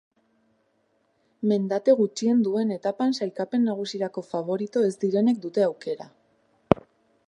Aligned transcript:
Mendate 1.51 1.95
gutxien 1.99 2.41
duen 2.49 2.73
etapan 2.77 3.15
sailkapen 3.21 3.65
nagusirako 3.69 4.27
faborito 4.35 4.87
ez 4.91 4.95
direnek 5.07 5.43
dute 5.49 5.71
aukera. 5.73 6.15